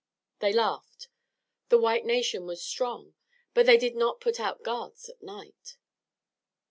[0.39, 1.09] They laughed.
[1.69, 3.13] The white nation was strong,
[3.53, 5.77] but they did not put out guards at night!